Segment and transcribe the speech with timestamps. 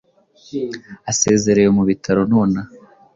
[1.11, 2.71] asezerewe mu bitaro nonaha